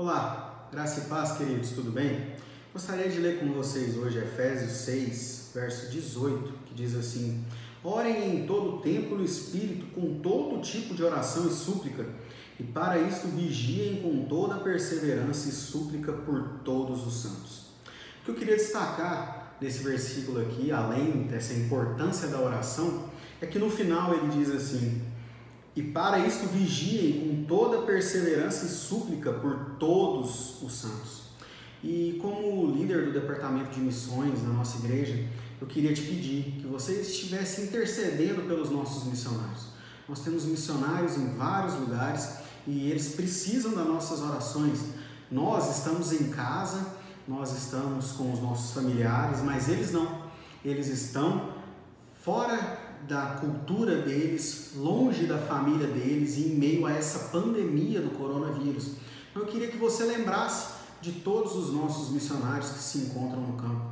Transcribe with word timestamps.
Olá, 0.00 0.68
graça 0.70 1.00
e 1.00 1.04
paz, 1.08 1.36
queridos, 1.36 1.70
tudo 1.70 1.90
bem? 1.90 2.36
Gostaria 2.72 3.08
de 3.08 3.18
ler 3.18 3.40
com 3.40 3.52
vocês 3.52 3.96
hoje 3.96 4.18
Efésios 4.18 4.70
6, 4.70 5.50
verso 5.52 5.90
18, 5.90 6.52
que 6.66 6.72
diz 6.72 6.94
assim: 6.94 7.44
Orem 7.82 8.36
em 8.36 8.46
todo 8.46 8.80
tempo 8.80 9.16
no 9.16 9.24
Espírito, 9.24 9.86
com 9.86 10.20
todo 10.20 10.62
tipo 10.62 10.94
de 10.94 11.02
oração 11.02 11.48
e 11.48 11.50
súplica, 11.50 12.06
e 12.60 12.62
para 12.62 13.00
isto 13.00 13.26
vigiem 13.26 14.00
com 14.00 14.24
toda 14.26 14.60
perseverança 14.60 15.48
e 15.48 15.52
súplica 15.52 16.12
por 16.12 16.60
todos 16.64 17.04
os 17.04 17.14
santos. 17.14 17.62
O 18.22 18.26
que 18.26 18.30
eu 18.30 18.34
queria 18.36 18.54
destacar 18.54 19.56
nesse 19.60 19.82
versículo 19.82 20.40
aqui, 20.40 20.70
além 20.70 21.24
dessa 21.24 21.54
importância 21.54 22.28
da 22.28 22.40
oração, 22.40 23.10
é 23.40 23.46
que 23.46 23.58
no 23.58 23.68
final 23.68 24.14
ele 24.14 24.28
diz 24.28 24.48
assim: 24.48 25.02
e 25.78 25.82
para 25.84 26.18
isto 26.26 26.48
vigiem 26.48 27.20
com 27.20 27.44
toda 27.44 27.82
perseverança 27.82 28.66
e 28.66 28.68
súplica 28.68 29.32
por 29.32 29.76
todos 29.78 30.60
os 30.60 30.72
santos. 30.72 31.20
E 31.84 32.18
como 32.20 32.74
líder 32.74 33.04
do 33.04 33.12
departamento 33.12 33.70
de 33.70 33.78
missões 33.78 34.42
na 34.42 34.48
nossa 34.48 34.84
igreja, 34.84 35.24
eu 35.60 35.68
queria 35.68 35.94
te 35.94 36.02
pedir 36.02 36.56
que 36.60 36.66
você 36.66 36.94
estivesse 36.94 37.60
intercedendo 37.60 38.42
pelos 38.42 38.70
nossos 38.70 39.04
missionários. 39.04 39.68
Nós 40.08 40.18
temos 40.18 40.46
missionários 40.46 41.16
em 41.16 41.36
vários 41.36 41.74
lugares 41.74 42.38
e 42.66 42.90
eles 42.90 43.10
precisam 43.10 43.72
das 43.72 43.86
nossas 43.86 44.20
orações. 44.20 44.80
Nós 45.30 45.78
estamos 45.78 46.12
em 46.12 46.30
casa, 46.30 46.84
nós 47.28 47.56
estamos 47.56 48.10
com 48.10 48.32
os 48.32 48.40
nossos 48.40 48.72
familiares, 48.72 49.42
mas 49.44 49.68
eles 49.68 49.92
não. 49.92 50.22
Eles 50.64 50.88
estão 50.88 51.52
fora 52.20 52.87
da 53.08 53.38
cultura 53.40 54.02
deles, 54.02 54.72
longe 54.76 55.24
da 55.24 55.38
família 55.38 55.86
deles 55.86 56.36
e 56.36 56.48
em 56.48 56.54
meio 56.56 56.86
a 56.86 56.92
essa 56.92 57.30
pandemia 57.30 58.00
do 58.00 58.10
coronavírus. 58.10 58.92
Então, 59.30 59.42
eu 59.42 59.48
queria 59.48 59.68
que 59.68 59.78
você 59.78 60.04
lembrasse 60.04 60.74
de 61.00 61.12
todos 61.12 61.56
os 61.56 61.72
nossos 61.72 62.10
missionários 62.10 62.70
que 62.70 62.78
se 62.78 62.98
encontram 62.98 63.40
no 63.40 63.54
campo, 63.54 63.86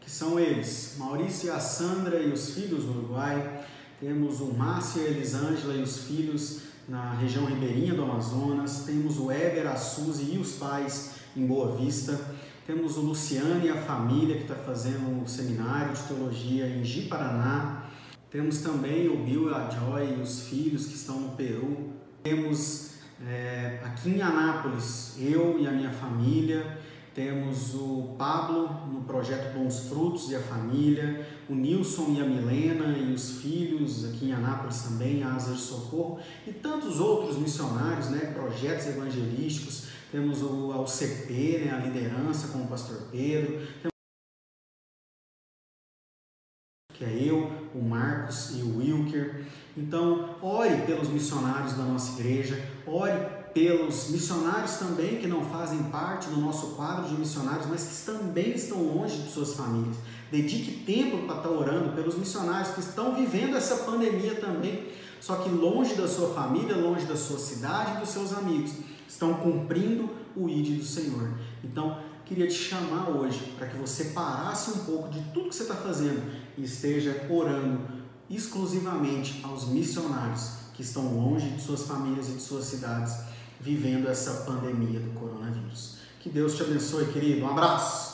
que 0.00 0.10
são 0.10 0.40
eles, 0.40 0.94
Maurício 0.96 1.48
e 1.48 1.50
a 1.50 1.60
Sandra 1.60 2.20
e 2.20 2.32
os 2.32 2.54
filhos 2.54 2.84
no 2.84 2.98
Uruguai, 2.98 3.64
temos 4.00 4.40
o 4.40 4.46
Márcio 4.46 5.02
e 5.02 5.06
a 5.06 5.10
Elisângela 5.10 5.74
e 5.74 5.82
os 5.82 5.98
filhos 6.04 6.62
na 6.88 7.12
região 7.12 7.44
ribeirinha 7.44 7.94
do 7.94 8.02
Amazonas, 8.02 8.84
temos 8.86 9.18
o 9.18 9.30
Éber, 9.30 9.66
a 9.66 9.76
Suzy 9.76 10.34
e 10.34 10.38
os 10.38 10.52
pais 10.52 11.12
em 11.36 11.46
Boa 11.46 11.76
Vista, 11.76 12.18
temos 12.66 12.96
o 12.96 13.00
Luciano 13.00 13.64
e 13.64 13.68
a 13.68 13.82
família 13.82 14.36
que 14.36 14.42
está 14.42 14.54
fazendo 14.54 15.08
um 15.10 15.26
seminário 15.26 15.94
de 15.94 16.02
teologia 16.02 16.66
em 16.66 16.84
Ji-Paraná, 16.84 17.81
temos 18.32 18.60
também 18.62 19.08
o 19.08 19.18
Bill 19.18 19.54
a 19.54 19.68
Joy 19.68 20.16
e 20.16 20.22
os 20.22 20.44
filhos 20.48 20.86
que 20.86 20.94
estão 20.94 21.20
no 21.20 21.36
Peru. 21.36 21.90
Temos 22.22 22.92
é, 23.28 23.78
aqui 23.84 24.08
em 24.08 24.22
Anápolis, 24.22 25.16
eu 25.20 25.60
e 25.60 25.66
a 25.66 25.70
minha 25.70 25.90
família. 25.90 26.78
Temos 27.14 27.74
o 27.74 28.14
Pablo 28.16 28.86
no 28.90 29.02
projeto 29.02 29.52
Bons 29.52 29.80
Frutos 29.80 30.30
e 30.30 30.34
a 30.34 30.40
família, 30.40 31.28
o 31.46 31.54
Nilson 31.54 32.14
e 32.16 32.22
a 32.22 32.24
Milena 32.24 32.96
e 32.96 33.12
os 33.12 33.42
filhos 33.42 34.06
aqui 34.06 34.30
em 34.30 34.32
Anápolis 34.32 34.80
também, 34.80 35.22
a 35.22 35.34
Asa 35.34 35.52
de 35.52 35.60
Socorro, 35.60 36.18
e 36.46 36.52
tantos 36.52 37.00
outros 37.00 37.36
missionários, 37.36 38.08
né, 38.08 38.32
projetos 38.34 38.86
evangelísticos. 38.86 39.88
Temos 40.10 40.40
o 40.42 40.72
AUCP, 40.72 41.66
né, 41.66 41.70
a 41.70 41.84
liderança 41.84 42.48
com 42.48 42.62
o 42.62 42.66
pastor 42.66 43.08
Pedro, 43.10 43.60
que 47.02 47.04
é 47.04 47.28
eu, 47.28 47.50
o 47.74 47.82
Marcos 47.82 48.52
e 48.54 48.62
o 48.62 48.78
Wilker. 48.78 49.44
Então, 49.76 50.36
ore 50.40 50.76
pelos 50.86 51.08
missionários 51.08 51.72
da 51.72 51.82
nossa 51.82 52.20
igreja, 52.20 52.62
ore 52.86 53.12
pelos 53.52 54.10
missionários 54.10 54.76
também 54.76 55.16
que 55.16 55.26
não 55.26 55.44
fazem 55.44 55.82
parte 55.84 56.28
do 56.28 56.40
nosso 56.40 56.68
quadro 56.74 57.08
de 57.08 57.14
missionários, 57.16 57.66
mas 57.66 57.84
que 57.84 58.12
também 58.12 58.52
estão 58.52 58.82
longe 58.82 59.18
de 59.18 59.30
suas 59.30 59.54
famílias. 59.54 59.96
Dedique 60.30 60.84
tempo 60.84 61.26
para 61.26 61.36
estar 61.36 61.50
orando 61.50 61.92
pelos 61.94 62.16
missionários 62.16 62.70
que 62.70 62.80
estão 62.80 63.14
vivendo 63.14 63.56
essa 63.56 63.76
pandemia 63.84 64.36
também, 64.36 64.88
só 65.20 65.36
que 65.36 65.50
longe 65.50 65.94
da 65.94 66.08
sua 66.08 66.32
família, 66.34 66.76
longe 66.76 67.04
da 67.04 67.16
sua 67.16 67.38
cidade 67.38 67.96
e 67.96 68.00
dos 68.00 68.08
seus 68.08 68.32
amigos, 68.32 68.72
estão 69.08 69.34
cumprindo 69.34 70.08
o 70.34 70.48
ID 70.48 70.78
do 70.78 70.84
Senhor. 70.84 71.30
Então, 71.62 71.98
queria 72.32 72.48
te 72.48 72.54
chamar 72.54 73.10
hoje 73.10 73.52
para 73.58 73.66
que 73.66 73.76
você 73.76 74.06
parasse 74.06 74.70
um 74.70 74.84
pouco 74.84 75.10
de 75.10 75.20
tudo 75.34 75.50
que 75.50 75.54
você 75.54 75.64
está 75.64 75.74
fazendo 75.74 76.22
e 76.56 76.64
esteja 76.64 77.26
orando 77.28 77.80
exclusivamente 78.30 79.40
aos 79.44 79.68
missionários 79.68 80.52
que 80.72 80.80
estão 80.80 81.14
longe 81.14 81.50
de 81.50 81.60
suas 81.60 81.82
famílias 81.82 82.30
e 82.30 82.32
de 82.32 82.40
suas 82.40 82.64
cidades, 82.64 83.14
vivendo 83.60 84.08
essa 84.08 84.44
pandemia 84.44 84.98
do 84.98 85.10
coronavírus. 85.10 85.98
Que 86.20 86.30
Deus 86.30 86.56
te 86.56 86.62
abençoe, 86.62 87.12
querido. 87.12 87.44
Um 87.44 87.50
abraço! 87.50 88.11